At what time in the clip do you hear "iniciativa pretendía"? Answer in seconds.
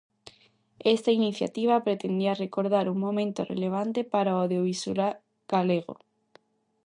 1.19-2.33